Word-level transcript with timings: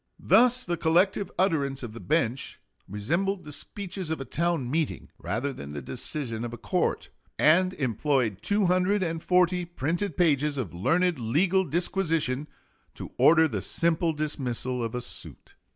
Thus 0.23 0.65
the 0.65 0.77
collective 0.77 1.29
utterance 1.37 1.83
of 1.83 1.93
the 1.93 1.99
bench 1.99 2.59
resembled 2.87 3.43
the 3.43 3.51
speeches 3.51 4.09
of 4.09 4.19
a 4.19 4.25
town 4.25 4.67
meeting 4.71 5.11
rather 5.19 5.53
than 5.53 5.73
the 5.73 5.81
decision 5.83 6.43
of 6.43 6.51
a 6.53 6.57
court, 6.57 7.11
and 7.37 7.75
employed 7.75 8.41
240 8.41 9.65
printed 9.65 10.17
pages 10.17 10.57
of 10.57 10.73
learned 10.73 11.19
legal 11.19 11.63
disquisition 11.65 12.47
to 12.95 13.11
order 13.19 13.47
the 13.47 13.61
simple 13.61 14.11
dismissal 14.11 14.83
of 14.83 14.95
a 14.95 15.01
suit. 15.01 15.53